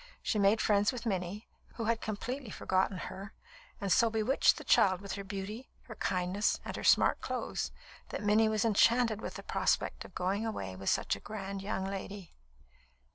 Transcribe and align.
She 0.23 0.39
made 0.39 0.61
friends 0.61 0.91
with 0.91 1.05
Minnie, 1.05 1.47
who 1.75 1.85
had 1.85 2.01
completely 2.01 2.49
forgotten 2.49 2.97
her, 2.97 3.33
and 3.79 3.91
so 3.91 4.09
bewitched 4.09 4.57
the 4.57 4.63
child 4.63 4.99
with 4.99 5.11
her 5.11 5.23
beauty, 5.23 5.69
her 5.83 5.93
kindness, 5.93 6.59
and 6.65 6.75
her 6.75 6.83
smart 6.83 7.21
clothes 7.21 7.71
that 8.09 8.23
Minnie 8.23 8.49
was 8.49 8.65
enchanted 8.65 9.21
with 9.21 9.35
the 9.35 9.43
prospect 9.43 10.03
of 10.03 10.15
going 10.15 10.43
away 10.43 10.75
with 10.75 10.89
such 10.89 11.15
a 11.15 11.19
grand 11.19 11.61
young 11.61 11.85
lady. 11.85 12.33